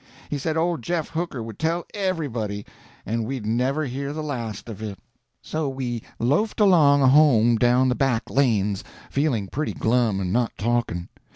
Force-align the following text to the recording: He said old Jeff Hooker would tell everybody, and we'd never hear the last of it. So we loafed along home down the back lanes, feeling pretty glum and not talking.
He 0.31 0.39
said 0.39 0.57
old 0.57 0.81
Jeff 0.81 1.09
Hooker 1.09 1.43
would 1.43 1.59
tell 1.59 1.85
everybody, 1.93 2.65
and 3.05 3.23
we'd 3.23 3.45
never 3.45 3.85
hear 3.85 4.13
the 4.13 4.23
last 4.23 4.67
of 4.67 4.81
it. 4.81 4.97
So 5.43 5.69
we 5.69 6.01
loafed 6.17 6.59
along 6.59 7.07
home 7.07 7.55
down 7.55 7.87
the 7.87 7.93
back 7.93 8.27
lanes, 8.27 8.83
feeling 9.11 9.45
pretty 9.47 9.73
glum 9.75 10.19
and 10.19 10.33
not 10.33 10.57
talking. 10.57 11.09